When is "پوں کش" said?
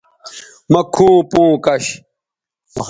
1.31-1.85